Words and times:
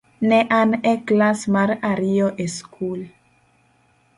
Ne 0.29 0.37
an 0.59 0.69
e 0.91 0.93
klas 1.11 1.41
mar 1.55 1.69
ariyo 1.91 2.27
e 2.45 2.47
skul. 2.55 2.99